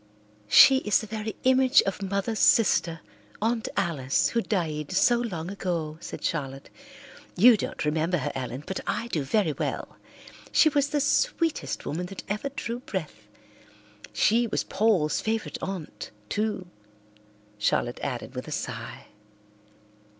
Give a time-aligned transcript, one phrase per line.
[0.47, 3.01] "She is the very image of Mother's sister,
[3.39, 6.71] Aunt Alice, who died so long ago," said Charlotte.
[7.35, 9.97] "You don't remember her, Ellen, but I do very well.
[10.51, 13.27] She was the sweetest woman that ever drew breath.
[14.11, 16.65] She was Paul's favourite aunt, too,"
[17.59, 19.05] Charlotte added with a sigh.